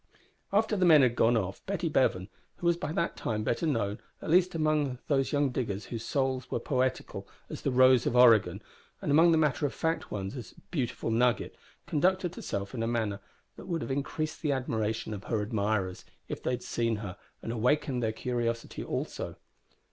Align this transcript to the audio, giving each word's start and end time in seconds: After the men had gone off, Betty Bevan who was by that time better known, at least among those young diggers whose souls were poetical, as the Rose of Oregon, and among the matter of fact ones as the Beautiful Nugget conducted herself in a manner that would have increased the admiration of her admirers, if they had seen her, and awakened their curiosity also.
After 0.51 0.75
the 0.75 0.83
men 0.83 1.03
had 1.03 1.15
gone 1.15 1.37
off, 1.37 1.63
Betty 1.67 1.87
Bevan 1.87 2.27
who 2.55 2.65
was 2.65 2.75
by 2.75 2.91
that 2.91 3.15
time 3.15 3.43
better 3.43 3.67
known, 3.67 3.99
at 4.19 4.31
least 4.31 4.55
among 4.55 4.97
those 5.09 5.31
young 5.31 5.51
diggers 5.51 5.85
whose 5.85 6.03
souls 6.03 6.49
were 6.49 6.59
poetical, 6.59 7.27
as 7.51 7.61
the 7.61 7.69
Rose 7.69 8.07
of 8.07 8.15
Oregon, 8.15 8.63
and 8.99 9.11
among 9.11 9.31
the 9.31 9.37
matter 9.37 9.63
of 9.67 9.75
fact 9.75 10.09
ones 10.09 10.35
as 10.35 10.53
the 10.53 10.61
Beautiful 10.71 11.11
Nugget 11.11 11.55
conducted 11.85 12.33
herself 12.33 12.73
in 12.73 12.81
a 12.81 12.87
manner 12.87 13.19
that 13.57 13.67
would 13.67 13.83
have 13.83 13.91
increased 13.91 14.41
the 14.41 14.51
admiration 14.53 15.13
of 15.13 15.25
her 15.25 15.39
admirers, 15.39 16.03
if 16.27 16.41
they 16.41 16.49
had 16.49 16.63
seen 16.63 16.95
her, 16.95 17.15
and 17.43 17.51
awakened 17.51 18.01
their 18.01 18.11
curiosity 18.11 18.83
also. 18.83 19.35